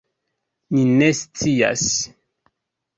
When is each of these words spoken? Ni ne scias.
Ni 0.75 0.85
ne 1.01 1.11
scias. 1.21 1.87